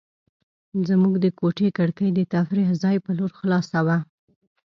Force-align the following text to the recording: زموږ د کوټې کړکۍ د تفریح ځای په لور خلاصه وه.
زموږ 0.87 1.13
د 1.23 1.25
کوټې 1.39 1.67
کړکۍ 1.77 2.09
د 2.13 2.19
تفریح 2.33 2.69
ځای 2.83 2.97
په 3.05 3.11
لور 3.17 3.31
خلاصه 3.39 3.79
وه. 3.85 3.97